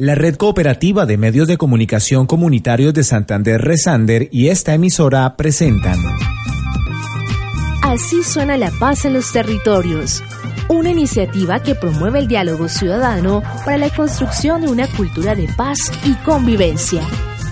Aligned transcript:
La 0.00 0.14
Red 0.14 0.36
Cooperativa 0.36 1.06
de 1.06 1.16
Medios 1.16 1.48
de 1.48 1.56
Comunicación 1.56 2.28
Comunitarios 2.28 2.94
de 2.94 3.02
Santander 3.02 3.60
Resander 3.60 4.28
y 4.30 4.46
esta 4.46 4.72
emisora 4.72 5.34
presentan. 5.36 5.98
Así 7.82 8.22
suena 8.22 8.56
la 8.56 8.70
paz 8.78 9.06
en 9.06 9.14
los 9.14 9.32
territorios, 9.32 10.22
una 10.68 10.90
iniciativa 10.90 11.60
que 11.64 11.74
promueve 11.74 12.20
el 12.20 12.28
diálogo 12.28 12.68
ciudadano 12.68 13.42
para 13.64 13.76
la 13.76 13.90
construcción 13.90 14.62
de 14.62 14.68
una 14.68 14.86
cultura 14.86 15.34
de 15.34 15.48
paz 15.56 15.90
y 16.04 16.14
convivencia, 16.24 17.02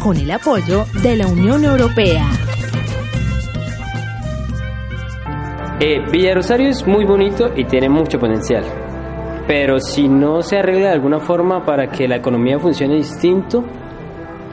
con 0.01 0.17
el 0.17 0.31
apoyo 0.31 0.87
de 1.03 1.17
la 1.17 1.27
Unión 1.27 1.65
Europea. 1.65 2.31
Eh, 5.81 5.99
Villa 6.13 6.33
Rosario 6.37 6.69
es 6.69 6.87
muy 6.87 7.05
bonito 7.05 7.51
y 7.57 7.65
tiene 7.65 7.89
mucho 7.89 8.21
potencial 8.21 8.86
pero 9.47 9.79
si 9.79 10.09
no 10.09 10.43
se 10.43 10.59
arregla 10.59 10.89
de 10.89 10.95
alguna 10.95 11.21
forma 11.21 11.65
para 11.65 11.89
que 11.89 12.09
la 12.09 12.17
economía 12.17 12.59
funcione 12.59 12.97
distinto, 12.97 13.65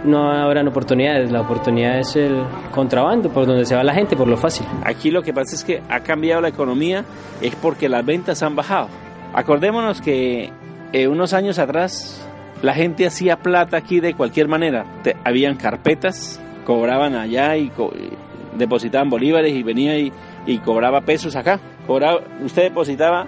no 0.05 0.31
habrán 0.31 0.67
oportunidades. 0.67 1.31
La 1.31 1.41
oportunidad 1.41 1.99
es 1.99 2.15
el 2.15 2.43
contrabando, 2.71 3.29
por 3.29 3.45
donde 3.47 3.65
se 3.65 3.75
va 3.75 3.83
la 3.83 3.93
gente, 3.93 4.15
por 4.15 4.27
lo 4.27 4.37
fácil. 4.37 4.65
Aquí 4.83 5.09
lo 5.09 5.23
que 5.23 5.33
pasa 5.33 5.55
es 5.55 5.63
que 5.63 5.81
ha 5.89 6.01
cambiado 6.01 6.41
la 6.41 6.49
economía, 6.49 7.05
es 7.41 7.55
porque 7.55 7.89
las 7.89 8.05
ventas 8.05 8.43
han 8.43 8.55
bajado. 8.55 8.87
Acordémonos 9.33 10.01
que 10.01 10.51
eh, 10.91 11.07
unos 11.07 11.33
años 11.33 11.57
atrás 11.57 12.27
la 12.61 12.73
gente 12.73 13.07
hacía 13.07 13.37
plata 13.37 13.77
aquí 13.77 13.99
de 13.99 14.13
cualquier 14.13 14.47
manera. 14.47 14.85
habían 15.23 15.55
carpetas, 15.55 16.39
cobraban 16.65 17.15
allá 17.15 17.57
y, 17.57 17.71
depositaban 18.57 19.09
bolívares 19.09 19.53
y 19.53 19.63
venía 19.63 19.97
y, 19.97 20.13
y 20.45 20.59
cobraba 20.59 21.01
pesos 21.01 21.35
acá. 21.35 21.59
Cobraba, 21.87 22.21
usted 22.43 22.63
depositaba 22.63 23.25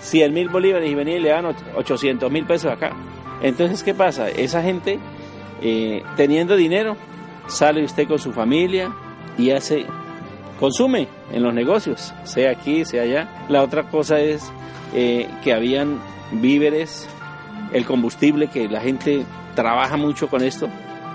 100 0.00 0.32
mil 0.32 0.48
bolívares 0.48 0.90
y 0.90 0.94
venía 0.94 1.16
y 1.16 1.20
le 1.20 1.30
dan 1.30 1.46
800 1.46 2.30
mil 2.30 2.44
pesos 2.46 2.72
acá. 2.72 2.92
Entonces, 3.42 3.82
¿qué 3.82 3.94
pasa? 3.94 4.28
Esa 4.28 4.62
gente, 4.62 4.98
eh, 5.62 6.02
teniendo 6.16 6.56
dinero, 6.56 6.96
sale 7.46 7.84
usted 7.84 8.06
con 8.06 8.18
su 8.18 8.32
familia 8.32 8.92
y 9.36 9.50
hace, 9.50 9.86
consume 10.58 11.08
en 11.32 11.42
los 11.42 11.54
negocios, 11.54 12.12
sea 12.24 12.50
aquí, 12.50 12.84
sea 12.84 13.02
allá. 13.02 13.28
La 13.48 13.62
otra 13.62 13.84
cosa 13.84 14.20
es 14.20 14.50
eh, 14.94 15.28
que 15.42 15.52
habían 15.52 16.00
víveres, 16.32 17.08
el 17.72 17.84
combustible, 17.84 18.48
que 18.48 18.68
la 18.68 18.80
gente 18.80 19.24
trabaja 19.54 19.96
mucho 19.96 20.28
con 20.28 20.42
esto. 20.42 20.68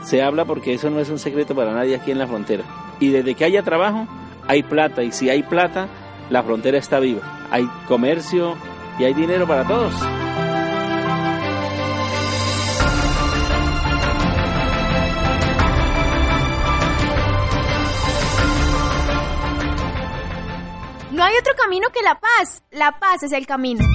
Se 0.04 0.22
habla 0.22 0.46
porque 0.46 0.74
eso 0.74 0.90
no 0.90 1.00
es 1.00 1.10
un 1.10 1.20
secreto 1.20 1.56
para 1.56 1.74
nadie 1.74 1.96
aquí 1.96 2.12
en 2.12 2.20
la 2.20 2.28
frontera. 2.28 2.64
Y 3.00 3.10
desde 3.10 3.36
que 3.36 3.46
haya 3.46 3.64
trabajo, 3.64 4.08
hay 4.48 4.64
plata. 4.64 5.04
Y 5.04 5.12
si 5.12 5.30
hay 5.30 5.44
plata, 5.44 5.88
la 6.30 6.44
frontera 6.44 6.78
está 6.78 7.00
viva. 7.00 7.22
Hay 7.52 7.70
comercio, 7.88 8.56
y 9.00 9.04
hay 9.04 9.14
dinero 9.14 9.48
para 9.48 9.68
todos. 9.68 9.94
No 21.12 21.24
hay 21.24 21.38
otro 21.40 21.54
camino 21.56 21.90
que 21.94 22.02
la 22.02 22.20
paz. 22.20 22.64
La 22.72 23.00
paz 23.00 23.24
es 23.24 23.32
el 23.32 23.46
camino. 23.46 23.86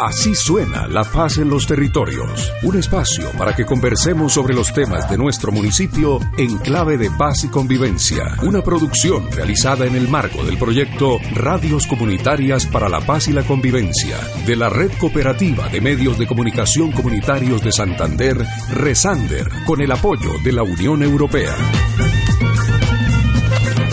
Así 0.00 0.34
suena 0.34 0.88
La 0.88 1.04
Paz 1.04 1.38
en 1.38 1.48
los 1.48 1.66
Territorios, 1.66 2.52
un 2.62 2.76
espacio 2.76 3.30
para 3.38 3.54
que 3.54 3.64
conversemos 3.64 4.32
sobre 4.32 4.54
los 4.54 4.72
temas 4.72 5.08
de 5.08 5.16
nuestro 5.16 5.52
municipio 5.52 6.18
en 6.36 6.58
clave 6.58 6.96
de 6.96 7.10
paz 7.10 7.44
y 7.44 7.48
convivencia, 7.48 8.36
una 8.42 8.62
producción 8.62 9.30
realizada 9.30 9.86
en 9.86 9.94
el 9.94 10.08
marco 10.08 10.44
del 10.44 10.58
proyecto 10.58 11.18
Radios 11.34 11.86
Comunitarias 11.86 12.66
para 12.66 12.88
la 12.88 13.00
Paz 13.00 13.28
y 13.28 13.32
la 13.32 13.44
Convivencia 13.44 14.18
de 14.46 14.56
la 14.56 14.68
Red 14.68 14.92
Cooperativa 14.98 15.68
de 15.68 15.80
Medios 15.80 16.18
de 16.18 16.26
Comunicación 16.26 16.90
Comunitarios 16.92 17.62
de 17.62 17.72
Santander, 17.72 18.44
Resander, 18.72 19.48
con 19.66 19.80
el 19.80 19.92
apoyo 19.92 20.32
de 20.42 20.52
la 20.52 20.62
Unión 20.62 21.02
Europea. 21.02 21.54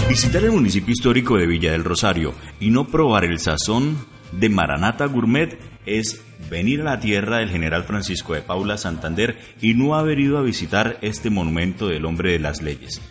Visitar 0.09 0.43
el 0.43 0.51
municipio 0.51 0.91
histórico 0.91 1.37
de 1.37 1.45
Villa 1.45 1.71
del 1.71 1.83
Rosario 1.83 2.33
y 2.59 2.71
no 2.71 2.87
probar 2.87 3.25
el 3.25 3.39
sazón 3.39 3.97
de 4.31 4.49
Maranata 4.49 5.05
Gourmet 5.05 5.68
es 5.97 6.21
venir 6.49 6.81
a 6.81 6.85
la 6.85 6.99
tierra 6.99 7.37
del 7.37 7.49
general 7.49 7.83
Francisco 7.83 8.33
de 8.33 8.41
Paula 8.41 8.77
Santander 8.77 9.37
y 9.61 9.73
no 9.73 9.95
haber 9.95 10.19
ido 10.19 10.37
a 10.37 10.43
visitar 10.43 10.97
este 11.01 11.29
monumento 11.29 11.87
del 11.87 12.05
hombre 12.05 12.31
de 12.31 12.39
las 12.39 12.61
leyes. 12.61 13.01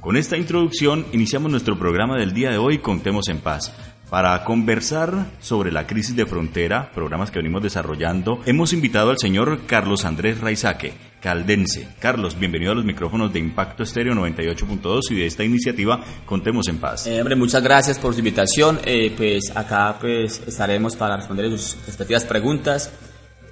Con 0.00 0.16
esta 0.16 0.36
introducción 0.36 1.06
iniciamos 1.12 1.50
nuestro 1.50 1.78
programa 1.78 2.18
del 2.18 2.34
día 2.34 2.50
de 2.50 2.58
hoy, 2.58 2.78
Contemos 2.78 3.28
en 3.28 3.38
Paz. 3.38 3.74
Para 4.10 4.44
conversar 4.44 5.26
sobre 5.40 5.72
la 5.72 5.86
crisis 5.86 6.14
de 6.14 6.26
frontera, 6.26 6.92
programas 6.94 7.30
que 7.30 7.38
venimos 7.38 7.62
desarrollando, 7.62 8.40
hemos 8.44 8.72
invitado 8.72 9.10
al 9.10 9.18
señor 9.18 9.62
Carlos 9.66 10.04
Andrés 10.04 10.40
Raizaque, 10.40 10.92
caldense. 11.24 11.88
Carlos, 12.00 12.38
bienvenido 12.38 12.72
a 12.72 12.74
los 12.74 12.84
micrófonos 12.84 13.32
de 13.32 13.38
Impacto 13.38 13.82
Estéreo 13.82 14.12
98.2 14.12 15.10
y 15.10 15.14
de 15.14 15.26
esta 15.26 15.42
iniciativa 15.42 16.04
Contemos 16.26 16.68
en 16.68 16.76
Paz. 16.76 17.06
Eh, 17.06 17.18
hombre, 17.18 17.34
muchas 17.34 17.62
gracias 17.62 17.98
por 17.98 18.12
su 18.12 18.18
invitación. 18.18 18.78
Eh, 18.84 19.10
pues 19.16 19.50
acá 19.56 19.96
pues 19.98 20.42
estaremos 20.46 20.96
para 20.96 21.16
responder 21.16 21.50
sus 21.52 21.78
respectivas 21.86 22.26
preguntas 22.26 22.92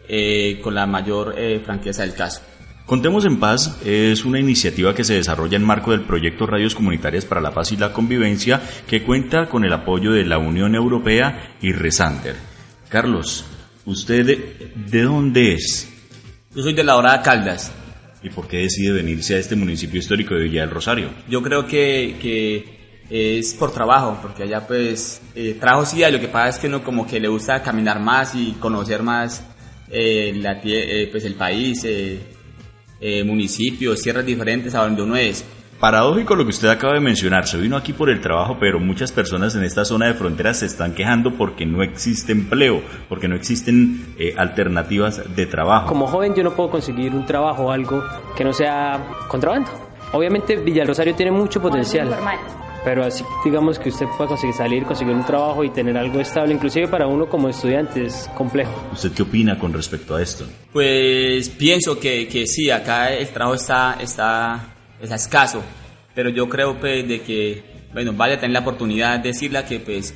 eh, 0.06 0.60
con 0.62 0.74
la 0.74 0.84
mayor 0.84 1.34
franqueza 1.64 2.02
del 2.02 2.12
caso. 2.12 2.42
Contemos 2.84 3.24
en 3.24 3.40
Paz 3.40 3.78
es 3.86 4.26
una 4.26 4.38
iniciativa 4.38 4.94
que 4.94 5.02
se 5.02 5.14
desarrolla 5.14 5.56
en 5.56 5.64
marco 5.64 5.92
del 5.92 6.02
proyecto 6.02 6.46
Radios 6.46 6.74
Comunitarias 6.74 7.24
para 7.24 7.40
la 7.40 7.54
Paz 7.54 7.72
y 7.72 7.78
la 7.78 7.94
Convivencia 7.94 8.60
que 8.86 9.02
cuenta 9.02 9.48
con 9.48 9.64
el 9.64 9.72
apoyo 9.72 10.12
de 10.12 10.26
la 10.26 10.36
Unión 10.36 10.74
Europea 10.74 11.54
y 11.62 11.72
Resander. 11.72 12.36
Carlos, 12.90 13.46
¿usted 13.86 14.26
de, 14.74 15.02
dónde 15.02 15.54
es? 15.54 15.91
Yo 16.54 16.62
soy 16.62 16.74
de 16.74 16.84
la 16.84 16.92
Dorada 16.92 17.22
Caldas. 17.22 17.72
¿Y 18.22 18.28
por 18.28 18.46
qué 18.46 18.58
decide 18.58 18.92
venirse 18.92 19.34
a 19.34 19.38
este 19.38 19.56
municipio 19.56 19.98
histórico 19.98 20.34
de 20.34 20.42
Villa 20.44 20.60
del 20.60 20.70
Rosario? 20.70 21.08
Yo 21.28 21.42
creo 21.42 21.66
que, 21.66 22.18
que 22.20 22.82
es 23.08 23.54
por 23.54 23.72
trabajo, 23.72 24.18
porque 24.20 24.42
allá 24.42 24.66
pues 24.66 25.22
eh, 25.34 25.56
trabajo 25.58 25.86
sí 25.86 26.02
lo 26.10 26.20
que 26.20 26.28
pasa 26.28 26.48
es 26.50 26.58
que 26.58 26.66
uno 26.66 26.84
como 26.84 27.06
que 27.06 27.18
le 27.18 27.28
gusta 27.28 27.62
caminar 27.62 28.00
más 28.00 28.34
y 28.34 28.52
conocer 28.60 29.02
más 29.02 29.42
eh, 29.88 30.32
la, 30.36 30.60
eh, 30.62 31.08
pues 31.10 31.24
el 31.24 31.34
país, 31.34 31.84
eh, 31.84 33.24
municipios, 33.24 34.00
tierras 34.00 34.24
diferentes 34.24 34.74
a 34.74 34.82
donde 34.82 35.02
uno 35.02 35.16
es. 35.16 35.44
Paradójico 35.82 36.36
lo 36.36 36.44
que 36.44 36.50
usted 36.50 36.68
acaba 36.68 36.94
de 36.94 37.00
mencionar, 37.00 37.48
se 37.48 37.58
vino 37.58 37.76
aquí 37.76 37.92
por 37.92 38.08
el 38.08 38.20
trabajo, 38.20 38.56
pero 38.60 38.78
muchas 38.78 39.10
personas 39.10 39.56
en 39.56 39.64
esta 39.64 39.84
zona 39.84 40.06
de 40.06 40.14
fronteras 40.14 40.60
se 40.60 40.66
están 40.66 40.94
quejando 40.94 41.32
porque 41.32 41.66
no 41.66 41.82
existe 41.82 42.30
empleo, 42.30 42.82
porque 43.08 43.26
no 43.26 43.34
existen 43.34 44.14
eh, 44.16 44.32
alternativas 44.38 45.34
de 45.34 45.44
trabajo. 45.44 45.88
Como 45.88 46.06
joven 46.06 46.36
yo 46.36 46.44
no 46.44 46.52
puedo 46.54 46.70
conseguir 46.70 47.12
un 47.12 47.26
trabajo 47.26 47.64
o 47.64 47.72
algo 47.72 48.00
que 48.36 48.44
no 48.44 48.52
sea 48.52 49.04
contrabando. 49.26 49.72
Obviamente 50.12 50.54
Villa 50.54 50.84
Rosario 50.84 51.16
tiene 51.16 51.32
mucho 51.32 51.60
potencial 51.60 52.16
pero 52.84 53.04
así 53.04 53.24
digamos 53.44 53.78
que 53.78 53.88
usted 53.88 54.06
pueda 54.16 54.28
conseguir 54.28 54.54
salir, 54.54 54.84
conseguir 54.84 55.14
un 55.14 55.24
trabajo 55.24 55.64
y 55.64 55.70
tener 55.70 55.96
algo 55.96 56.20
estable, 56.20 56.54
inclusive 56.54 56.86
para 56.86 57.08
uno 57.08 57.28
como 57.28 57.48
estudiante 57.48 58.06
es 58.06 58.30
complejo. 58.36 58.72
¿Usted 58.92 59.10
qué 59.12 59.22
opina 59.22 59.58
con 59.58 59.72
respecto 59.72 60.14
a 60.14 60.22
esto? 60.22 60.44
Pues 60.72 61.48
pienso 61.48 61.98
que, 61.98 62.28
que 62.28 62.46
sí, 62.46 62.70
acá 62.70 63.12
el 63.12 63.28
trabajo 63.28 63.54
está, 63.54 63.96
está, 64.00 64.71
está 65.02 65.16
escaso, 65.16 65.62
pero 66.14 66.30
yo 66.30 66.48
creo 66.48 66.78
pues 66.78 67.06
de 67.06 67.22
que, 67.22 67.62
bueno, 67.92 68.12
vale 68.12 68.36
tener 68.36 68.52
la 68.52 68.60
oportunidad 68.60 69.18
de 69.20 69.28
decirle 69.28 69.64
que 69.64 69.80
pues 69.80 70.14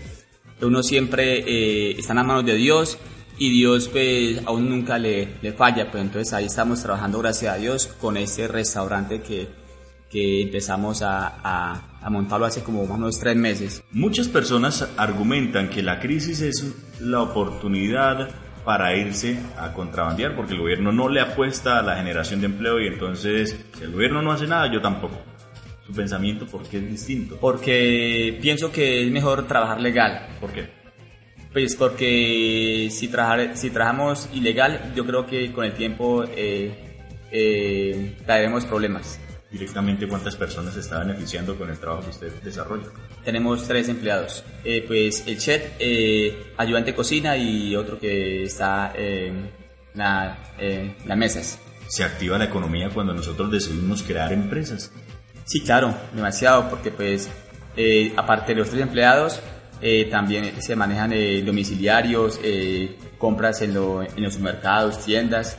uno 0.62 0.82
siempre 0.82 1.40
eh, 1.40 1.96
está 1.98 2.12
en 2.12 2.16
las 2.16 2.26
manos 2.26 2.46
de 2.46 2.54
Dios 2.54 2.98
y 3.38 3.50
Dios 3.50 3.88
pues 3.88 4.40
aún 4.46 4.70
nunca 4.70 4.98
le, 4.98 5.28
le 5.42 5.52
falla, 5.52 5.90
pues 5.90 6.02
entonces 6.02 6.32
ahí 6.32 6.46
estamos 6.46 6.82
trabajando 6.82 7.18
gracias 7.18 7.54
a 7.54 7.58
Dios 7.58 7.86
con 8.00 8.16
este 8.16 8.48
restaurante 8.48 9.20
que 9.20 9.66
que 10.10 10.42
empezamos 10.42 11.02
a, 11.02 11.80
a, 12.00 12.10
montarlo 12.10 12.46
hace 12.46 12.62
como 12.62 12.82
unos 12.82 13.18
tres 13.18 13.36
meses. 13.36 13.82
Muchas 13.90 14.28
personas 14.28 14.88
argumentan 14.96 15.68
que 15.68 15.82
la 15.82 15.98
crisis 15.98 16.40
es 16.40 16.64
la 17.00 17.22
oportunidad 17.22 18.30
para 18.66 18.96
irse 18.96 19.38
a 19.56 19.72
contrabandear 19.72 20.34
porque 20.34 20.54
el 20.54 20.58
gobierno 20.58 20.90
no 20.90 21.08
le 21.08 21.20
apuesta 21.20 21.78
a 21.78 21.82
la 21.82 21.94
generación 21.94 22.40
de 22.40 22.46
empleo 22.46 22.80
y 22.80 22.88
entonces 22.88 23.56
si 23.78 23.84
el 23.84 23.92
gobierno 23.92 24.22
no 24.22 24.32
hace 24.32 24.48
nada, 24.48 24.70
yo 24.70 24.82
tampoco. 24.82 25.16
Su 25.86 25.92
pensamiento, 25.92 26.46
¿por 26.46 26.68
qué 26.68 26.78
es 26.78 26.90
distinto? 26.90 27.38
Porque 27.40 28.36
pienso 28.42 28.72
que 28.72 29.04
es 29.06 29.12
mejor 29.12 29.46
trabajar 29.46 29.80
legal. 29.80 30.26
¿Por 30.40 30.50
qué? 30.50 30.68
Pues 31.52 31.76
porque 31.76 32.88
si, 32.90 33.06
trabajar, 33.06 33.56
si 33.56 33.70
trabajamos 33.70 34.28
ilegal, 34.34 34.92
yo 34.96 35.06
creo 35.06 35.26
que 35.26 35.52
con 35.52 35.64
el 35.64 35.72
tiempo 35.72 36.24
eh, 36.36 36.74
eh, 37.30 38.16
traeremos 38.26 38.64
problemas 38.64 39.20
directamente 39.56 40.06
cuántas 40.06 40.36
personas 40.36 40.74
se 40.74 40.80
está 40.80 40.98
beneficiando 41.00 41.56
con 41.56 41.70
el 41.70 41.78
trabajo 41.78 42.04
que 42.04 42.10
usted 42.10 42.32
desarrolla. 42.42 42.88
Tenemos 43.24 43.66
tres 43.66 43.88
empleados, 43.88 44.44
eh, 44.64 44.84
pues 44.86 45.24
el 45.26 45.38
chef, 45.38 45.72
eh, 45.78 46.52
ayudante 46.56 46.90
de 46.90 46.96
cocina 46.96 47.36
y 47.36 47.74
otro 47.74 47.98
que 47.98 48.44
está 48.44 48.92
en 48.94 49.50
la, 49.94 50.38
las 51.06 51.18
mesas. 51.18 51.58
¿Se 51.88 52.04
activa 52.04 52.38
la 52.38 52.44
economía 52.44 52.90
cuando 52.90 53.14
nosotros 53.14 53.50
decidimos 53.50 54.02
crear 54.02 54.32
empresas? 54.32 54.92
Sí, 55.44 55.60
claro, 55.60 55.94
demasiado, 56.14 56.68
porque 56.68 56.90
pues 56.90 57.30
eh, 57.76 58.12
aparte 58.16 58.52
de 58.52 58.60
los 58.60 58.70
tres 58.70 58.82
empleados, 58.82 59.40
también 60.10 60.62
se 60.62 60.74
manejan 60.74 61.12
domiciliarios, 61.44 62.40
compras 63.18 63.60
en, 63.60 63.70
en 63.70 64.22
los 64.22 64.38
mercados, 64.38 65.04
tiendas, 65.04 65.58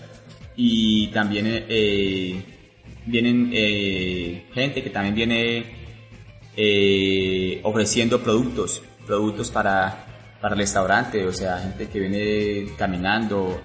y 0.57 1.07
también 1.09 1.45
eh, 1.47 2.44
vienen 3.07 3.50
eh, 3.54 4.45
gente 4.54 4.83
que 4.83 4.89
también 4.89 5.15
viene 5.15 5.65
eh, 6.56 7.59
ofreciendo 7.63 8.21
productos, 8.21 8.83
productos 9.06 9.50
para, 9.50 10.06
para 10.42 10.54
el 10.54 10.59
restaurante, 10.59 11.25
o 11.25 11.33
sea, 11.33 11.59
gente 11.59 11.88
que 11.88 12.00
viene 12.00 12.71
caminando, 12.77 13.63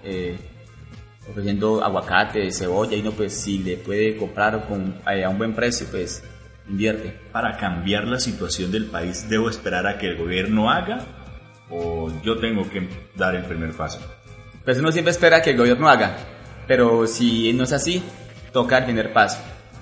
ofreciendo 1.29 1.85
aguacate, 1.85 2.51
cebolla, 2.51 2.97
y 2.97 3.03
no, 3.03 3.13
pues 3.13 3.35
si 3.35 3.59
le 3.59 3.77
puede 3.77 4.17
comprar 4.17 4.67
con, 4.67 4.95
a 5.05 5.29
un 5.29 5.39
buen 5.39 5.55
precio, 5.55 5.87
pues 5.91 6.23
invierte. 6.69 7.15
Para 7.33 7.57
cambiar 7.57 8.07
la 8.07 8.19
situación 8.19 8.71
del 8.71 8.87
país, 8.87 9.29
¿debo 9.29 9.51
esperar 9.51 9.87
a 9.87 9.99
que 9.99 10.09
el 10.09 10.17
gobierno 10.17 10.71
haga 10.71 11.01
o 11.71 12.11
yo 12.23 12.39
tengo 12.39 12.69
que 12.69 12.89
dar 13.17 13.35
el 13.35 13.45
primer 13.45 13.73
paso? 13.73 14.01
Pues 14.65 14.79
uno 14.79 14.93
siempre 14.93 15.11
espera 15.11 15.43
que 15.43 15.51
el 15.51 15.57
gobierno 15.57 15.89
haga, 15.89 16.17
pero 16.67 17.07
si 17.07 17.53
no 17.53 17.65
es 17.65 17.73
así, 17.73 18.03
toca 18.53 18.79
el 18.79 18.85
primer 18.85 19.13
paso, 19.13 19.41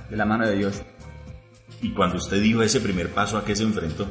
de 0.09 0.17
la 0.17 0.25
mano 0.25 0.47
de 0.47 0.57
Dios. 0.57 0.83
¿Y 1.83 1.91
cuando 1.91 2.17
usted 2.17 2.41
dio 2.43 2.63
ese 2.63 2.81
primer 2.81 3.11
paso, 3.11 3.39
a 3.39 3.45
qué 3.45 3.57
se 3.57 3.63
enfrentó? 3.65 4.07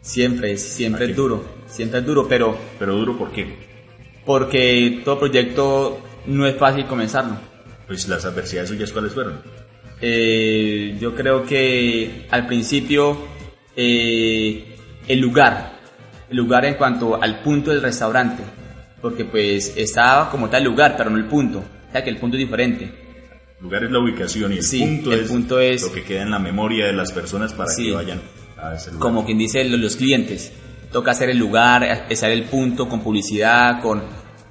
Siempre, 0.00 0.56
siempre 0.56 1.06
es 1.06 1.16
duro, 1.16 1.44
siempre 1.66 2.00
es 2.00 2.06
duro, 2.06 2.26
pero... 2.28 2.56
¿Pero 2.78 2.96
duro 2.96 3.18
por 3.18 3.30
qué? 3.30 3.56
Porque 4.24 5.02
todo 5.04 5.18
proyecto 5.18 6.00
no 6.26 6.46
es 6.46 6.56
fácil 6.56 6.86
comenzarlo. 6.86 7.36
Pues 7.86 8.08
las 8.08 8.24
adversidades 8.24 8.70
suyas, 8.70 8.92
¿cuáles 8.92 9.12
fueron? 9.12 9.40
Eh, 10.00 10.96
yo 11.00 11.14
creo 11.14 11.44
que 11.44 12.26
al 12.30 12.46
principio 12.46 13.18
eh, 13.74 14.76
el 15.06 15.18
lugar, 15.18 15.72
el 16.30 16.36
lugar 16.36 16.64
en 16.64 16.74
cuanto 16.74 17.20
al 17.20 17.40
punto 17.40 17.70
del 17.70 17.82
restaurante, 17.82 18.42
porque 19.00 19.24
pues 19.24 19.74
estaba 19.76 20.30
como 20.30 20.48
tal 20.48 20.64
lugar, 20.64 20.94
pero 20.96 21.10
no 21.10 21.16
el 21.16 21.24
punto, 21.24 21.58
o 21.58 21.92
sea 21.92 22.04
que 22.04 22.10
el 22.10 22.18
punto 22.18 22.36
es 22.36 22.40
diferente. 22.40 23.07
Lugar 23.60 23.84
es 23.84 23.90
la 23.90 23.98
ubicación 23.98 24.52
y 24.52 24.58
el, 24.58 24.64
punto, 24.64 25.12
el 25.12 25.20
es 25.20 25.28
punto 25.28 25.58
es 25.58 25.82
lo 25.82 25.92
que 25.92 26.04
queda 26.04 26.22
en 26.22 26.30
la 26.30 26.38
memoria 26.38 26.86
de 26.86 26.92
las 26.92 27.10
personas 27.10 27.52
para 27.52 27.74
que 27.74 27.92
vayan 27.92 28.20
a 28.56 28.74
ese 28.74 28.92
lugar. 28.92 29.02
Como 29.02 29.24
quien 29.24 29.36
dice 29.36 29.64
los, 29.64 29.96
clientes, 29.96 30.52
toca 30.92 31.10
hacer 31.10 31.30
el 31.30 31.38
lugar, 31.38 31.82
hacer 31.82 32.30
el 32.30 32.44
punto 32.44 32.88
con 32.88 33.00
publicidad, 33.00 33.82
con, 33.82 34.02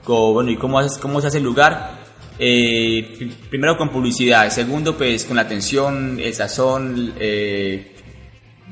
bueno, 0.05 0.51
¿y 0.51 0.57
cómo, 0.57 0.81
cómo 0.99 1.21
se 1.21 1.27
hace 1.27 1.37
el 1.37 1.45
lugar? 1.45 2.05
Eh, 2.37 3.31
primero 3.49 3.77
con 3.77 3.89
publicidad, 3.89 4.49
segundo 4.49 4.97
pues 4.97 5.23
con 5.23 5.37
la 5.37 5.43
atención, 5.43 6.19
el 6.19 6.33
sazón, 6.33 7.13
eh, 7.17 7.95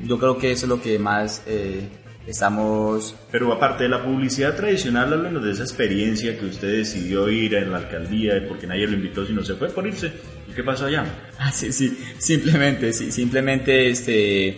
yo 0.03 0.19
creo 0.19 0.37
que 0.37 0.51
eso 0.51 0.65
es 0.65 0.69
lo 0.69 0.81
que 0.81 0.99
más 0.99 1.43
eh, 1.47 1.87
estamos... 2.27 3.15
Pero 3.31 3.51
aparte 3.53 3.83
de 3.83 3.89
la 3.89 4.03
publicidad 4.03 4.55
tradicional, 4.55 5.13
háblanos 5.13 5.43
de 5.43 5.51
esa 5.51 5.63
experiencia 5.63 6.37
que 6.37 6.45
usted 6.45 6.77
decidió 6.77 7.29
ir 7.29 7.57
a 7.57 7.61
la 7.61 7.77
alcaldía 7.77 8.33
porque 8.47 8.67
nadie 8.67 8.87
lo 8.87 8.93
invitó 8.93 9.25
sino 9.25 9.43
se 9.43 9.55
fue 9.55 9.69
por 9.69 9.85
irse. 9.85 10.11
¿Y 10.49 10.53
qué 10.53 10.63
pasó 10.63 10.85
allá? 10.85 11.05
Ah, 11.39 11.51
sí, 11.51 11.71
sí, 11.71 11.97
simplemente, 12.17 12.93
sí, 12.93 13.11
simplemente 13.11 13.89
este, 13.89 14.57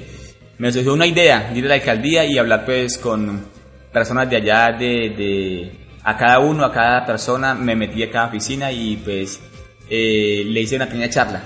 me 0.57 0.71
surgió 0.71 0.93
una 0.93 1.07
idea, 1.07 1.51
ir 1.55 1.65
a 1.65 1.69
la 1.69 1.75
alcaldía 1.75 2.25
y 2.25 2.37
hablar 2.37 2.65
pues 2.65 2.97
con 2.97 3.45
personas 3.91 4.29
de 4.29 4.37
allá 4.37 4.71
de 4.71 5.87
a 6.07 6.15
cada 6.15 6.39
uno, 6.39 6.63
a 6.63 6.71
cada 6.71 7.05
persona, 7.05 7.53
me 7.53 7.75
metí 7.75 8.01
a 8.01 8.09
cada 8.09 8.27
oficina 8.27 8.71
y 8.71 8.95
pues 8.95 9.41
eh, 9.89 10.41
le 10.47 10.61
hice 10.61 10.77
una 10.77 10.85
pequeña 10.85 11.09
charla. 11.09 11.43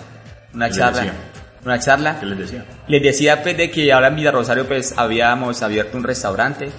Una 0.53 0.69
charla. 0.69 1.11
Una 1.63 1.79
charla. 1.79 2.19
¿Qué 2.19 2.25
les 2.25 2.37
decía? 2.37 2.65
Les 2.87 3.01
decía 3.01 3.43
pues 3.43 3.55
de 3.57 3.69
que 3.69 3.91
ahora 3.91 4.07
en 4.07 4.15
Villa 4.15 4.31
Rosario 4.31 4.67
pues 4.67 4.93
habíamos 4.97 5.61
abierto 5.61 5.97
un 5.97 6.03
restaurante, 6.03 6.69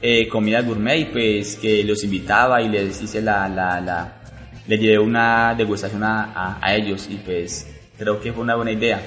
eh, 0.00 0.28
comida 0.28 0.62
gourmet 0.62 0.98
y 0.98 1.04
pues 1.06 1.56
que 1.56 1.84
los 1.84 2.02
invitaba 2.02 2.60
y 2.60 2.68
les 2.68 3.00
hice 3.02 3.22
la, 3.22 3.48
la, 3.48 3.80
la 3.80 4.22
les 4.66 4.80
llevé 4.80 4.98
una 4.98 5.54
degustación 5.54 6.02
a, 6.04 6.58
a, 6.60 6.74
ellos 6.74 7.08
y 7.10 7.16
pues 7.16 7.68
creo 7.98 8.20
que 8.20 8.32
fue 8.32 8.42
una 8.42 8.54
buena 8.54 8.72
idea 8.72 9.00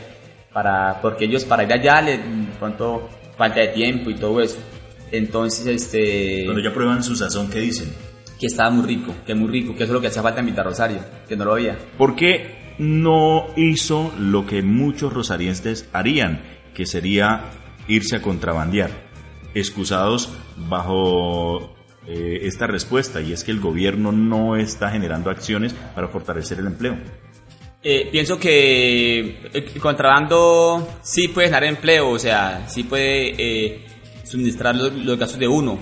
para 0.54 1.02
porque 1.02 1.26
ellos 1.26 1.46
para 1.46 1.64
ir 1.64 1.74
allá 1.74 2.02
les 2.02 2.20
pronto 2.60 3.10
falta 3.38 3.60
de 3.62 3.70
tiempo 3.70 4.10
y 4.10 4.16
todo 4.16 4.42
eso 4.42 4.58
entonces 5.12 5.66
este 5.68 6.44
cuando 6.46 6.62
ya 6.62 6.74
prueban 6.74 7.04
su 7.04 7.16
sazón 7.16 7.50
qué 7.50 7.60
dicen 7.60 7.94
que 8.40 8.48
estaba 8.48 8.70
muy 8.70 8.86
rico, 8.86 9.14
que 9.26 9.34
muy 9.34 9.48
rico, 9.50 9.76
que 9.76 9.84
eso 9.84 9.92
es 9.92 9.94
lo 9.94 10.02
que 10.02 10.08
hacía 10.08 10.22
falta 10.22 10.40
en 10.42 10.48
Vita 10.48 10.64
Rosario, 10.64 11.00
que 11.28 11.36
no 11.36 11.46
lo 11.46 11.54
había. 11.54 11.78
¿Por 11.98 12.16
qué 12.16 12.65
no 12.78 13.48
hizo 13.56 14.14
lo 14.20 14.46
que 14.46 14.62
muchos 14.62 15.14
rosarienses 15.14 15.90
harían, 15.94 16.42
que 16.74 16.86
sería 16.86 17.52
irse 17.88 18.18
a 18.18 18.22
contrabandear? 18.22 18.92
Excusados 19.54 20.34
bajo 20.58 21.76
eh, 22.08 22.40
esta 22.44 22.68
respuesta, 22.68 23.22
y 23.22 23.34
es 23.34 23.44
que 23.44 23.52
el 23.52 23.60
gobierno 23.60 24.12
no 24.12 24.56
está 24.56 24.90
generando 24.92 25.30
acciones 25.30 25.74
para 25.74 26.08
fortalecer 26.08 26.60
el 26.60 26.68
empleo. 26.68 26.98
Eh, 27.82 28.10
pienso 28.12 28.40
que 28.40 29.50
el 29.54 29.80
contrabando 29.80 30.98
sí 31.04 31.28
puede 31.28 31.50
generar 31.50 31.70
empleo, 31.70 32.10
o 32.10 32.20
sea, 32.20 32.66
sí 32.68 32.84
puede 32.84 33.36
eh, 33.38 33.86
suministrar 34.24 34.76
los, 34.76 34.92
los 34.92 35.20
gastos 35.20 35.40
de 35.40 35.48
uno, 35.48 35.80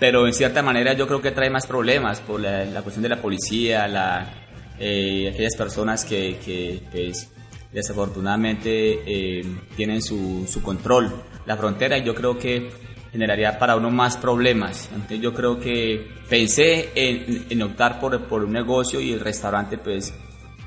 pero 0.00 0.26
en 0.26 0.32
cierta 0.32 0.62
manera 0.62 0.94
yo 0.94 1.06
creo 1.06 1.20
que 1.20 1.30
trae 1.30 1.50
más 1.50 1.66
problemas 1.66 2.20
por 2.20 2.40
la, 2.40 2.82
cuestión 2.82 3.02
de 3.02 3.10
la 3.10 3.20
policía, 3.20 3.86
la, 3.86 4.49
eh, 4.82 5.30
aquellas 5.32 5.56
personas 5.56 6.06
que, 6.06 6.80
pues, 6.90 7.30
desafortunadamente 7.70 9.00
eh, 9.06 9.44
tienen 9.76 10.00
su, 10.00 10.48
control 10.64 11.12
la 11.44 11.56
frontera 11.58 11.98
y 11.98 12.04
yo 12.04 12.14
creo 12.14 12.38
que 12.38 12.70
generaría 13.12 13.58
para 13.58 13.76
uno 13.76 13.90
más 13.90 14.16
problemas. 14.16 14.88
Entonces 14.92 15.20
yo 15.20 15.34
creo 15.34 15.60
que 15.60 16.08
pensé 16.30 16.88
en, 16.94 17.62
optar 17.62 18.00
por, 18.00 18.26
por, 18.26 18.44
un 18.44 18.52
negocio 18.52 19.00
y 19.00 19.12
el 19.12 19.20
restaurante 19.20 19.76
pues 19.76 20.14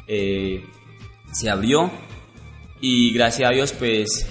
eh, 0.07 0.63
se 1.31 1.49
abrió 1.49 1.89
y 2.81 3.13
gracias 3.13 3.49
a 3.49 3.53
Dios 3.53 3.73
pues 3.73 4.27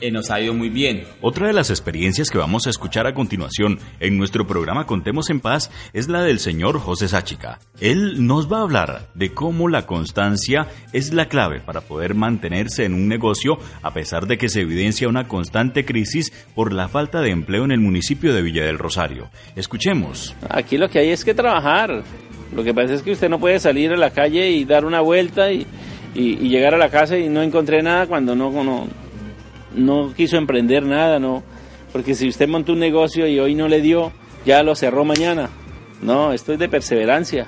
eh, 0.00 0.10
nos 0.10 0.30
ha 0.30 0.40
ido 0.40 0.54
muy 0.54 0.68
bien. 0.68 1.04
Otra 1.20 1.46
de 1.46 1.52
las 1.52 1.70
experiencias 1.70 2.30
que 2.30 2.38
vamos 2.38 2.66
a 2.66 2.70
escuchar 2.70 3.06
a 3.06 3.14
continuación 3.14 3.78
en 4.00 4.18
nuestro 4.18 4.46
programa 4.46 4.86
Contemos 4.86 5.30
en 5.30 5.40
Paz 5.40 5.70
es 5.92 6.08
la 6.08 6.22
del 6.22 6.38
señor 6.38 6.78
José 6.78 7.08
Sáchica. 7.08 7.58
Él 7.80 8.26
nos 8.26 8.50
va 8.50 8.58
a 8.58 8.62
hablar 8.62 9.08
de 9.14 9.32
cómo 9.32 9.68
la 9.68 9.86
constancia 9.86 10.66
es 10.92 11.12
la 11.12 11.26
clave 11.26 11.60
para 11.60 11.80
poder 11.80 12.14
mantenerse 12.14 12.84
en 12.84 12.94
un 12.94 13.08
negocio 13.08 13.58
a 13.82 13.92
pesar 13.92 14.26
de 14.26 14.38
que 14.38 14.48
se 14.48 14.62
evidencia 14.62 15.08
una 15.08 15.28
constante 15.28 15.84
crisis 15.84 16.32
por 16.54 16.72
la 16.72 16.88
falta 16.88 17.20
de 17.20 17.30
empleo 17.30 17.64
en 17.64 17.72
el 17.72 17.80
municipio 17.80 18.34
de 18.34 18.42
Villa 18.42 18.64
del 18.64 18.78
Rosario. 18.78 19.30
Escuchemos. 19.56 20.34
Aquí 20.48 20.78
lo 20.78 20.88
que 20.88 21.00
hay 21.00 21.10
es 21.10 21.24
que 21.24 21.34
trabajar. 21.34 22.02
Lo 22.54 22.64
que 22.64 22.74
pasa 22.74 22.94
es 22.94 23.02
que 23.02 23.12
usted 23.12 23.28
no 23.28 23.38
puede 23.38 23.60
salir 23.60 23.92
a 23.92 23.96
la 23.96 24.10
calle 24.10 24.50
y 24.50 24.64
dar 24.64 24.84
una 24.84 25.00
vuelta 25.00 25.52
y, 25.52 25.66
llegar 26.14 26.74
a 26.74 26.78
la 26.78 26.88
casa 26.88 27.16
y 27.16 27.28
no 27.28 27.40
encontré 27.40 27.82
nada 27.82 28.06
cuando 28.08 28.34
no, 28.34 28.50
no, 28.64 28.88
no 29.74 30.12
quiso 30.14 30.36
emprender 30.36 30.84
nada, 30.84 31.18
no, 31.18 31.42
porque 31.92 32.14
si 32.14 32.28
usted 32.28 32.48
montó 32.48 32.72
un 32.72 32.78
negocio 32.78 33.26
y 33.26 33.38
hoy 33.38 33.54
no 33.54 33.68
le 33.68 33.80
dio, 33.80 34.12
ya 34.44 34.62
lo 34.62 34.74
cerró 34.74 35.04
mañana. 35.04 35.50
No, 36.02 36.32
esto 36.32 36.52
es 36.52 36.58
de 36.58 36.68
perseverancia. 36.68 37.46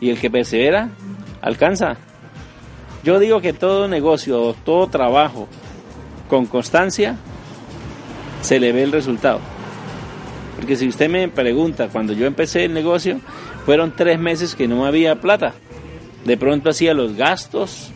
Y 0.00 0.10
el 0.10 0.18
que 0.18 0.30
persevera, 0.30 0.90
alcanza. 1.42 1.96
Yo 3.04 3.18
digo 3.18 3.40
que 3.40 3.52
todo 3.52 3.88
negocio, 3.88 4.54
todo 4.64 4.88
trabajo 4.88 5.48
con 6.28 6.46
constancia, 6.46 7.16
se 8.40 8.58
le 8.58 8.72
ve 8.72 8.82
el 8.82 8.92
resultado. 8.92 9.40
Porque 10.56 10.76
si 10.76 10.88
usted 10.88 11.08
me 11.08 11.28
pregunta, 11.28 11.88
cuando 11.88 12.12
yo 12.12 12.26
empecé 12.26 12.64
el 12.64 12.74
negocio, 12.74 13.20
fueron 13.64 13.94
tres 13.94 14.18
meses 14.18 14.54
que 14.54 14.66
no 14.66 14.86
había 14.86 15.20
plata. 15.20 15.54
De 16.24 16.36
pronto 16.36 16.70
hacía 16.70 16.94
los 16.94 17.14
gastos 17.14 17.90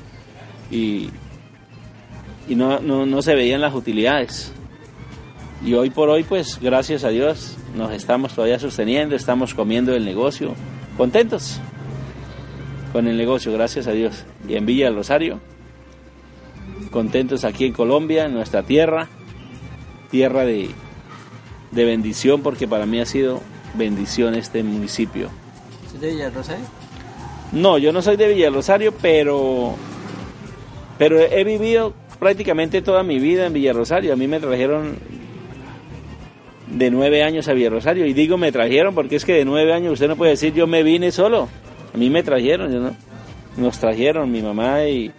y 0.71 1.11
y 2.49 2.55
no, 2.55 2.81
no, 2.81 3.07
no 3.07 3.23
se 3.23 3.35
veían 3.35 3.61
las 3.61 3.75
utilidades. 3.75 4.53
Y 5.65 5.75
hoy 5.75 5.91
por 5.91 6.09
hoy, 6.09 6.25
pues 6.25 6.59
gracias 6.61 7.05
a 7.05 7.09
Dios, 7.09 7.57
nos 7.77 7.93
estamos 7.93 8.35
todavía 8.35 8.59
sosteniendo, 8.59 9.15
estamos 9.15 9.55
comiendo 9.55 9.95
el 9.95 10.05
negocio, 10.05 10.55
contentos 10.97 11.61
con 12.93 13.07
el 13.07 13.17
negocio, 13.17 13.53
gracias 13.53 13.87
a 13.87 13.93
Dios. 13.93 14.25
Y 14.49 14.57
en 14.57 14.67
Villa 14.67 14.87
del 14.87 14.97
Rosario, 14.97 15.41
contentos 16.91 17.45
aquí 17.45 17.65
en 17.65 17.73
Colombia, 17.73 18.27
en 18.27 18.35
nuestra 18.35 18.65
tierra, 18.65 19.09
tierra 20.11 20.45
de, 20.45 20.71
de 21.71 21.85
bendición, 21.85 22.43
porque 22.43 22.67
para 22.67 22.85
mí 22.85 23.01
ha 23.01 23.07
sido 23.07 23.41
bendición 23.75 24.35
este 24.35 24.63
municipio. 24.63 25.29
¿Es 25.87 26.01
de 26.01 26.11
Villa 26.11 26.25
del 26.25 26.35
Rosario? 26.35 26.65
No, 27.53 27.79
yo 27.79 27.93
no 27.93 28.03
soy 28.03 28.17
de 28.17 28.29
Villa 28.29 28.47
del 28.47 28.55
Rosario, 28.55 28.93
pero, 29.01 29.75
pero 30.99 31.21
he 31.21 31.45
vivido 31.45 31.95
prácticamente 32.23 32.83
toda 32.83 33.03
mi 33.03 33.19
vida 33.19 33.47
en 33.47 33.53
Villarrosario. 33.53 34.13
A 34.13 34.17
mí 34.17 34.29
me 34.29 34.39
trajeron 34.39 34.95
de 36.69 36.89
nueve 36.89 37.25
años 37.25 37.49
a 37.49 37.53
Villarrosario. 37.53 38.07
Y 38.07 38.13
digo 38.13 38.39
me 38.39 38.53
trajeron 38.53 38.95
porque 38.95 39.17
es 39.17 39.25
que 39.25 39.33
de 39.33 39.45
nueve 39.45 39.73
años 39.73 39.95
usted 39.95 40.07
no 40.07 40.15
puede 40.15 40.31
decir 40.31 40.55
yo 40.55 40.69
me 40.69 40.85
vine 40.85 41.11
solo. 41.11 41.49
A 41.93 41.99
mí 41.99 42.11
me 42.11 42.23
trajeron, 42.23 42.81
¿no? 42.81 42.97
Nos 43.57 43.81
trajeron 43.81 44.31
mi 44.31 44.41
mamá 44.41 44.85
y 44.85 45.11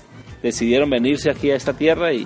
decidieron 0.42 0.90
venirse 0.90 1.30
aquí 1.30 1.52
a 1.52 1.58
esta 1.58 1.74
tierra 1.74 2.14
y, 2.14 2.26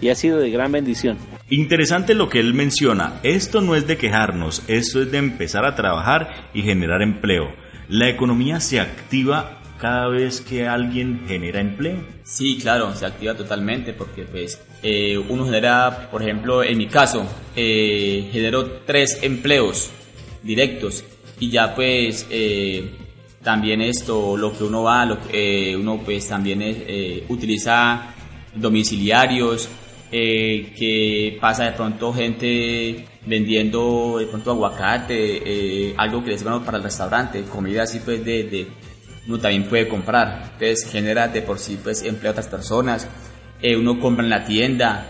y 0.00 0.08
ha 0.08 0.14
sido 0.14 0.38
de 0.38 0.48
gran 0.48 0.72
bendición. 0.72 1.18
Interesante 1.50 2.14
lo 2.14 2.30
que 2.30 2.40
él 2.40 2.54
menciona. 2.54 3.20
Esto 3.22 3.60
no 3.60 3.74
es 3.74 3.86
de 3.86 3.98
quejarnos, 3.98 4.62
esto 4.66 5.02
es 5.02 5.12
de 5.12 5.18
empezar 5.18 5.66
a 5.66 5.74
trabajar 5.74 6.48
y 6.54 6.62
generar 6.62 7.02
empleo. 7.02 7.52
La 7.90 8.08
economía 8.08 8.60
se 8.60 8.80
activa 8.80 9.60
cada 9.78 10.08
vez 10.08 10.40
que 10.40 10.66
alguien 10.66 11.24
genera 11.26 11.60
empleo? 11.60 12.02
Sí, 12.24 12.58
claro, 12.60 12.94
se 12.94 13.06
activa 13.06 13.34
totalmente 13.34 13.92
porque 13.92 14.24
pues 14.24 14.60
eh, 14.82 15.16
uno 15.16 15.44
genera, 15.44 16.08
por 16.10 16.22
ejemplo, 16.22 16.62
en 16.62 16.78
mi 16.78 16.86
caso, 16.86 17.26
eh, 17.54 18.28
genero 18.32 18.64
tres 18.86 19.18
empleos 19.22 19.90
directos 20.42 21.04
y 21.38 21.50
ya 21.50 21.74
pues 21.74 22.26
eh, 22.30 22.90
también 23.46 23.80
esto, 23.80 24.36
lo 24.36 24.52
que 24.58 24.64
uno 24.64 24.82
va, 24.82 25.06
lo 25.06 25.20
que, 25.20 25.70
eh, 25.70 25.76
uno 25.76 26.00
pues 26.04 26.28
también 26.28 26.60
eh, 26.62 27.24
utiliza 27.28 28.12
domiciliarios, 28.52 29.68
eh, 30.10 30.72
que 30.76 31.38
pasa 31.40 31.66
de 31.66 31.72
pronto 31.72 32.12
gente 32.12 33.06
vendiendo 33.24 34.16
de 34.18 34.26
pronto 34.26 34.50
aguacate, 34.50 35.94
algo 35.96 36.24
que 36.24 36.30
les 36.30 36.42
bueno 36.42 36.64
para 36.64 36.78
el 36.78 36.82
restaurante, 36.82 37.42
comida 37.42 37.84
así 37.84 38.00
pues 38.04 38.24
de, 38.24 38.66
uno 39.26 39.38
también 39.38 39.68
puede 39.68 39.88
comprar, 39.88 40.50
entonces 40.52 40.88
genera 40.90 41.28
de 41.28 41.42
por 41.42 41.58
sí 41.58 41.78
pues 41.82 42.02
empleo 42.02 42.30
a 42.30 42.32
otras 42.32 42.48
personas, 42.48 43.08
eh, 43.60 43.76
uno 43.76 43.98
compra 44.00 44.24
en 44.24 44.30
la 44.30 44.44
tienda 44.44 45.06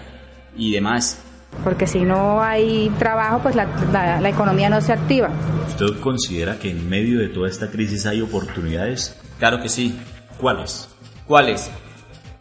y 0.56 0.72
demás. 0.72 1.22
Porque 1.64 1.86
si 1.86 2.00
no 2.00 2.42
hay 2.42 2.90
trabajo, 2.98 3.40
pues 3.42 3.54
la, 3.54 3.66
la, 3.92 4.20
la 4.20 4.28
economía 4.28 4.68
no 4.68 4.80
se 4.80 4.92
activa. 4.92 5.30
¿Usted 5.68 6.00
considera 6.00 6.58
que 6.58 6.70
en 6.70 6.88
medio 6.88 7.18
de 7.18 7.28
toda 7.28 7.48
esta 7.48 7.70
crisis 7.70 8.04
hay 8.06 8.20
oportunidades? 8.20 9.16
Claro 9.38 9.60
que 9.60 9.68
sí. 9.68 9.98
¿Cuáles? 10.38 10.88
¿Cuáles? 11.26 11.70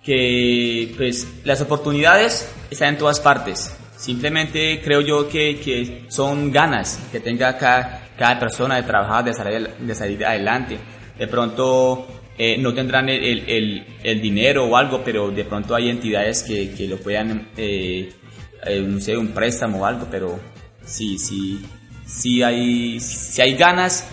Que 0.04 0.94
pues 0.98 1.28
las 1.44 1.62
oportunidades 1.62 2.52
están 2.70 2.90
en 2.90 2.98
todas 2.98 3.20
partes. 3.20 3.76
Simplemente 3.96 4.82
creo 4.84 5.02
yo 5.02 5.30
que, 5.30 5.60
que 5.60 6.06
son 6.10 6.52
ganas 6.52 7.00
que 7.12 7.20
tenga 7.20 7.58
cada, 7.58 8.10
cada 8.18 8.38
persona 8.38 8.76
de 8.76 8.84
trabajar, 8.84 9.24
de 9.24 9.34
salir, 9.34 9.70
de 9.80 9.96
salir 9.96 10.26
adelante. 10.26 10.78
De 11.18 11.28
pronto 11.28 12.08
eh, 12.38 12.58
no 12.58 12.74
tendrán 12.74 13.08
el, 13.10 13.48
el, 13.48 13.86
el, 14.04 14.22
dinero 14.22 14.66
o 14.66 14.76
algo, 14.76 15.02
pero 15.04 15.32
de 15.32 15.46
pronto 15.46 15.74
hay 15.74 15.90
entidades 15.90 16.44
que, 16.44 16.72
que 16.72 16.88
lo 16.88 16.98
puedan, 16.98 17.50
eh, 17.56 18.12
eh, 18.66 18.82
no 18.82 19.00
sé, 19.00 19.18
un 19.18 19.30
préstamo 19.30 19.80
o 19.80 19.86
algo, 19.86 20.08
pero 20.12 20.38
sí, 20.84 21.18
sí, 21.18 21.62
sí 22.06 22.44
hay, 22.44 23.00
si 23.00 23.42
hay 23.42 23.56
ganas, 23.56 24.10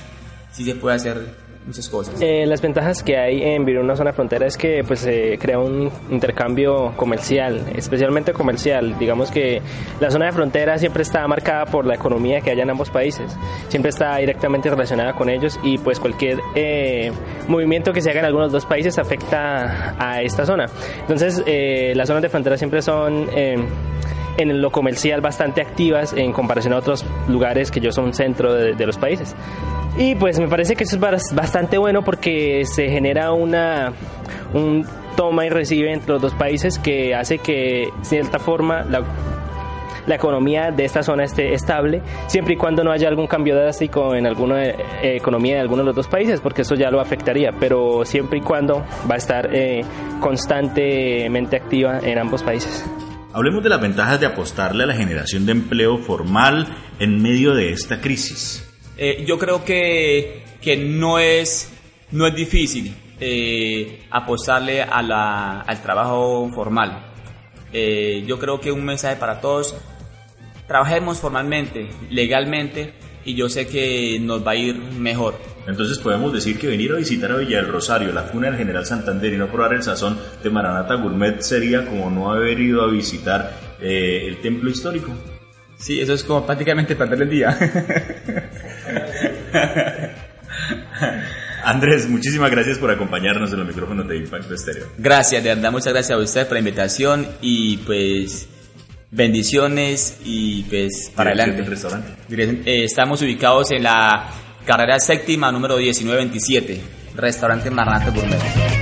sí 0.52 0.64
se 0.64 0.76
puede 0.76 0.96
hacer 0.96 1.41
muchas 1.66 1.88
cosas. 1.88 2.20
Eh, 2.20 2.44
las 2.46 2.60
ventajas 2.60 3.02
que 3.02 3.16
hay 3.16 3.42
en 3.42 3.64
vivir 3.64 3.78
en 3.78 3.84
una 3.84 3.96
zona 3.96 4.12
frontera 4.12 4.46
es 4.46 4.56
que 4.56 4.82
pues 4.86 5.00
se 5.00 5.38
crea 5.38 5.58
un 5.58 5.90
intercambio 6.10 6.92
comercial, 6.96 7.64
especialmente 7.74 8.32
comercial. 8.32 8.98
Digamos 8.98 9.30
que 9.30 9.62
la 10.00 10.10
zona 10.10 10.26
de 10.26 10.32
frontera 10.32 10.78
siempre 10.78 11.02
está 11.02 11.26
marcada 11.26 11.66
por 11.66 11.86
la 11.86 11.94
economía 11.94 12.40
que 12.40 12.50
hay 12.50 12.60
en 12.60 12.70
ambos 12.70 12.90
países, 12.90 13.36
siempre 13.68 13.90
está 13.90 14.16
directamente 14.16 14.70
relacionada 14.70 15.12
con 15.14 15.28
ellos 15.28 15.58
y 15.62 15.78
pues 15.78 16.00
cualquier 16.00 16.38
eh, 16.54 17.12
movimiento 17.48 17.92
que 17.92 18.00
se 18.00 18.10
haga 18.10 18.20
en 18.20 18.26
algunos 18.26 18.52
dos 18.52 18.66
países 18.66 18.98
afecta 18.98 19.94
a 19.98 20.22
esta 20.22 20.44
zona. 20.44 20.66
Entonces 21.00 21.42
eh, 21.46 21.92
las 21.94 22.08
zonas 22.08 22.22
de 22.22 22.28
frontera 22.28 22.56
siempre 22.56 22.82
son 22.82 23.28
en 24.36 24.60
lo 24.60 24.70
comercial 24.70 25.20
bastante 25.20 25.60
activas 25.60 26.12
en 26.12 26.32
comparación 26.32 26.72
a 26.74 26.78
otros 26.78 27.04
lugares 27.28 27.70
que 27.70 27.80
yo 27.80 27.92
son 27.92 28.14
centro 28.14 28.54
de, 28.54 28.74
de 28.74 28.86
los 28.86 28.98
países. 28.98 29.34
Y 29.96 30.14
pues 30.14 30.38
me 30.38 30.48
parece 30.48 30.74
que 30.74 30.84
eso 30.84 30.96
es 30.96 31.34
bastante 31.34 31.76
bueno 31.76 32.02
porque 32.02 32.64
se 32.64 32.88
genera 32.88 33.32
una 33.32 33.92
un 34.54 34.86
toma 35.16 35.44
y 35.46 35.50
recibe 35.50 35.92
entre 35.92 36.12
los 36.12 36.22
dos 36.22 36.34
países 36.34 36.78
que 36.78 37.14
hace 37.14 37.38
que 37.38 37.88
de 37.96 38.04
cierta 38.04 38.38
forma 38.38 38.82
la, 38.84 39.02
la 40.06 40.14
economía 40.14 40.70
de 40.70 40.84
esta 40.84 41.02
zona 41.02 41.24
esté 41.24 41.52
estable, 41.52 42.02
siempre 42.26 42.54
y 42.54 42.56
cuando 42.56 42.82
no 42.82 42.90
haya 42.90 43.08
algún 43.08 43.26
cambio 43.26 43.54
drástico 43.54 44.14
en 44.14 44.26
alguna 44.26 44.64
eh, 44.64 44.76
economía 45.16 45.56
de 45.56 45.60
alguno 45.60 45.82
de 45.82 45.86
los 45.86 45.96
dos 45.96 46.08
países, 46.08 46.40
porque 46.40 46.62
eso 46.62 46.74
ya 46.74 46.90
lo 46.90 47.00
afectaría, 47.00 47.50
pero 47.58 48.04
siempre 48.04 48.38
y 48.38 48.42
cuando 48.42 48.84
va 49.10 49.14
a 49.14 49.18
estar 49.18 49.54
eh, 49.54 49.82
constantemente 50.20 51.56
activa 51.56 52.00
en 52.02 52.18
ambos 52.18 52.42
países. 52.42 52.84
Hablemos 53.34 53.62
de 53.62 53.70
las 53.70 53.80
ventajas 53.80 54.20
de 54.20 54.26
apostarle 54.26 54.84
a 54.84 54.86
la 54.86 54.94
generación 54.94 55.46
de 55.46 55.52
empleo 55.52 55.96
formal 55.96 56.68
en 56.98 57.22
medio 57.22 57.54
de 57.54 57.72
esta 57.72 58.00
crisis. 58.00 58.68
Eh, 58.98 59.24
yo 59.26 59.38
creo 59.38 59.64
que, 59.64 60.44
que, 60.60 60.76
no, 60.76 61.18
es, 61.18 61.72
no 62.10 62.26
es 62.26 62.34
difícil 62.34 62.94
eh, 63.20 64.02
apostarle 64.10 64.82
a 64.82 65.00
la, 65.00 65.60
al 65.60 65.82
trabajo 65.82 66.50
formal. 66.54 67.06
Eh, 67.72 68.22
yo 68.26 68.38
creo 68.38 68.60
que 68.60 68.70
un 68.70 68.84
mensaje 68.84 69.16
para 69.16 69.40
todos, 69.40 69.76
trabajemos 70.66 71.18
formalmente, 71.18 71.88
legalmente, 72.10 72.92
y 73.24 73.34
yo 73.34 73.48
sé 73.48 73.66
que 73.66 74.18
nos 74.20 74.46
va 74.46 74.50
a 74.50 74.56
ir 74.56 74.76
mejor. 74.76 75.51
Entonces 75.66 75.98
podemos 75.98 76.32
decir 76.32 76.58
que 76.58 76.66
venir 76.66 76.92
a 76.92 76.96
visitar 76.96 77.30
a 77.30 77.36
Villa 77.36 77.58
del 77.58 77.68
Rosario, 77.68 78.12
la 78.12 78.24
cuna 78.24 78.48
del 78.48 78.56
General 78.56 78.84
Santander 78.84 79.32
y 79.32 79.36
no 79.36 79.48
probar 79.48 79.74
el 79.74 79.82
sazón 79.82 80.18
de 80.42 80.50
Maranata 80.50 80.96
Gourmet 80.96 81.40
sería 81.40 81.86
como 81.86 82.10
no 82.10 82.32
haber 82.32 82.60
ido 82.60 82.82
a 82.82 82.90
visitar 82.90 83.52
eh, 83.80 84.26
el 84.26 84.40
templo 84.40 84.70
histórico. 84.70 85.12
Sí, 85.76 86.00
eso 86.00 86.14
es 86.14 86.24
como 86.24 86.44
prácticamente 86.46 86.96
perder 86.96 87.22
el 87.22 87.30
día. 87.30 87.58
Andrés, 91.64 92.08
muchísimas 92.08 92.50
gracias 92.50 92.78
por 92.78 92.90
acompañarnos 92.90 93.52
en 93.52 93.60
los 93.60 93.68
micrófonos 93.68 94.08
de 94.08 94.16
Impacto 94.16 94.54
Estéreo. 94.54 94.86
Gracias, 94.98 95.42
de 95.42 95.54
verdad, 95.54 95.70
muchas 95.70 95.92
gracias 95.92 96.18
a 96.18 96.22
usted 96.22 96.46
por 96.46 96.54
la 96.54 96.58
invitación 96.58 97.26
y 97.40 97.76
pues 97.78 98.48
bendiciones 99.10 100.18
y 100.24 100.64
pues 100.64 101.12
para 101.14 101.30
adelante. 101.30 101.60
el 101.60 101.66
restaurante? 101.66 102.08
Eh, 102.30 102.84
estamos 102.84 103.22
ubicados 103.22 103.70
en 103.70 103.84
la 103.84 104.28
carrera 104.64 104.98
séptima 104.98 105.50
número 105.50 105.76
1927, 105.76 106.80
restaurante 107.16 107.70
Maranata 107.70 108.10
Gourmet. 108.10 108.81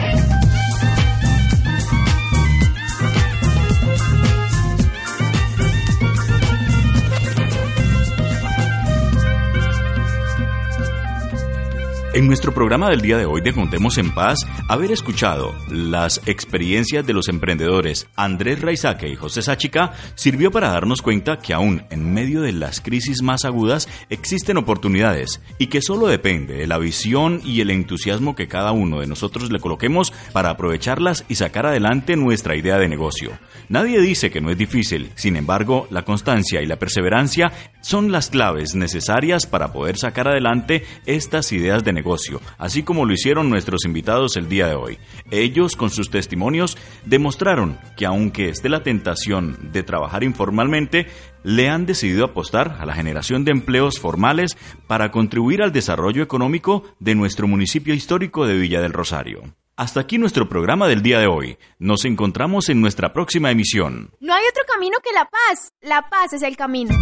En 12.20 12.26
nuestro 12.26 12.52
programa 12.52 12.90
del 12.90 13.00
día 13.00 13.16
de 13.16 13.24
hoy 13.24 13.40
de 13.40 13.54
Contemos 13.54 13.96
en 13.96 14.10
Paz, 14.10 14.40
haber 14.68 14.92
escuchado 14.92 15.54
las 15.70 16.20
experiencias 16.26 17.06
de 17.06 17.14
los 17.14 17.28
emprendedores 17.30 18.08
Andrés 18.14 18.60
Raizaque 18.60 19.08
y 19.08 19.16
José 19.16 19.40
Sáchica 19.40 19.94
sirvió 20.16 20.50
para 20.50 20.68
darnos 20.68 21.00
cuenta 21.00 21.38
que 21.38 21.54
aún 21.54 21.82
en 21.88 22.12
medio 22.12 22.42
de 22.42 22.52
las 22.52 22.82
crisis 22.82 23.22
más 23.22 23.46
agudas 23.46 23.88
existen 24.10 24.58
oportunidades 24.58 25.40
y 25.56 25.68
que 25.68 25.80
solo 25.80 26.08
depende 26.08 26.56
de 26.56 26.66
la 26.66 26.76
visión 26.76 27.40
y 27.42 27.62
el 27.62 27.70
entusiasmo 27.70 28.36
que 28.36 28.48
cada 28.48 28.72
uno 28.72 29.00
de 29.00 29.06
nosotros 29.06 29.50
le 29.50 29.58
coloquemos 29.58 30.12
para 30.34 30.50
aprovecharlas 30.50 31.24
y 31.26 31.36
sacar 31.36 31.64
adelante 31.64 32.16
nuestra 32.16 32.54
idea 32.54 32.76
de 32.76 32.90
negocio. 32.90 33.30
Nadie 33.70 33.98
dice 33.98 34.30
que 34.30 34.42
no 34.42 34.50
es 34.50 34.58
difícil, 34.58 35.10
sin 35.14 35.36
embargo, 35.36 35.86
la 35.90 36.02
constancia 36.02 36.60
y 36.60 36.66
la 36.66 36.78
perseverancia 36.78 37.50
son 37.80 38.12
las 38.12 38.28
claves 38.28 38.74
necesarias 38.74 39.46
para 39.46 39.72
poder 39.72 39.96
sacar 39.96 40.28
adelante 40.28 40.84
estas 41.06 41.50
ideas 41.52 41.82
de 41.82 41.94
negocio, 42.10 42.40
así 42.58 42.82
como 42.82 43.04
lo 43.04 43.12
hicieron 43.12 43.48
nuestros 43.48 43.84
invitados 43.84 44.36
el 44.36 44.48
día 44.48 44.66
de 44.66 44.74
hoy. 44.74 44.98
Ellos, 45.30 45.76
con 45.76 45.90
sus 45.90 46.10
testimonios, 46.10 46.76
demostraron 47.06 47.78
que 47.96 48.04
aunque 48.04 48.48
esté 48.48 48.68
la 48.68 48.82
tentación 48.82 49.70
de 49.72 49.84
trabajar 49.84 50.24
informalmente, 50.24 51.06
le 51.44 51.68
han 51.68 51.86
decidido 51.86 52.24
apostar 52.24 52.78
a 52.80 52.86
la 52.86 52.94
generación 52.94 53.44
de 53.44 53.52
empleos 53.52 54.00
formales 54.00 54.56
para 54.88 55.12
contribuir 55.12 55.62
al 55.62 55.72
desarrollo 55.72 56.22
económico 56.22 56.82
de 56.98 57.14
nuestro 57.14 57.46
municipio 57.46 57.94
histórico 57.94 58.44
de 58.44 58.58
Villa 58.58 58.80
del 58.80 58.92
Rosario. 58.92 59.42
Hasta 59.76 60.00
aquí 60.00 60.18
nuestro 60.18 60.48
programa 60.48 60.88
del 60.88 61.02
día 61.02 61.20
de 61.20 61.28
hoy. 61.28 61.58
Nos 61.78 62.04
encontramos 62.04 62.68
en 62.68 62.80
nuestra 62.80 63.12
próxima 63.12 63.50
emisión. 63.52 64.10
No 64.20 64.34
hay 64.34 64.42
otro 64.50 64.64
camino 64.66 64.98
que 65.02 65.12
la 65.12 65.24
paz. 65.24 65.72
La 65.80 66.10
paz 66.10 66.32
es 66.32 66.42
el 66.42 66.56
camino. 66.56 66.94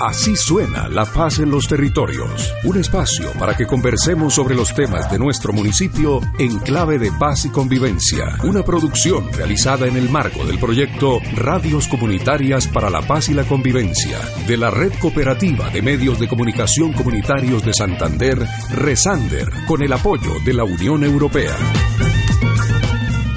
Así 0.00 0.34
suena 0.34 0.88
la 0.88 1.04
paz 1.04 1.40
en 1.40 1.50
los 1.50 1.68
territorios. 1.68 2.54
Un 2.64 2.78
espacio 2.78 3.32
para 3.38 3.54
que 3.54 3.66
conversemos 3.66 4.32
sobre 4.32 4.54
los 4.54 4.74
temas 4.74 5.10
de 5.10 5.18
nuestro 5.18 5.52
municipio 5.52 6.20
en 6.38 6.58
clave 6.60 6.98
de 6.98 7.12
paz 7.12 7.44
y 7.44 7.50
convivencia. 7.50 8.38
Una 8.42 8.62
producción 8.62 9.30
realizada 9.30 9.86
en 9.86 9.98
el 9.98 10.08
marco 10.08 10.46
del 10.46 10.58
proyecto 10.58 11.20
Radios 11.36 11.86
Comunitarias 11.86 12.66
para 12.66 12.88
la 12.88 13.02
Paz 13.02 13.28
y 13.28 13.34
la 13.34 13.44
Convivencia 13.44 14.18
de 14.46 14.56
la 14.56 14.70
Red 14.70 14.94
Cooperativa 14.98 15.68
de 15.68 15.82
Medios 15.82 16.18
de 16.18 16.28
Comunicación 16.28 16.94
Comunitarios 16.94 17.62
de 17.62 17.74
Santander, 17.74 18.38
Resander, 18.70 19.50
con 19.66 19.82
el 19.82 19.92
apoyo 19.92 20.32
de 20.46 20.54
la 20.54 20.64
Unión 20.64 21.04
Europea. 21.04 21.54